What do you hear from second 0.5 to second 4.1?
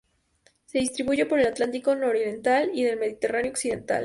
Se distribuye por el Atlántico nororiental y el Mediterráneo occidental.